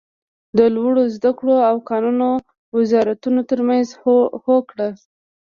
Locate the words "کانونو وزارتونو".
1.89-3.41